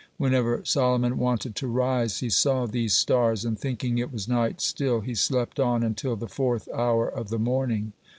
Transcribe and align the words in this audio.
Whenever 0.17 0.63
Solomon 0.65 1.19
wanted 1.19 1.55
to 1.57 1.67
rise, 1.67 2.21
he 2.21 2.29
saw 2.31 2.65
these 2.65 2.95
stars, 2.95 3.45
and 3.45 3.59
thinking 3.59 3.99
it 3.99 4.11
was 4.11 4.27
night 4.27 4.59
still, 4.59 5.01
he 5.01 5.13
slept 5.13 5.59
on 5.59 5.83
until 5.83 6.15
the 6.15 6.27
fourth 6.27 6.67
hour 6.73 7.07
of 7.07 7.29
the 7.29 7.37
morning. 7.37 7.93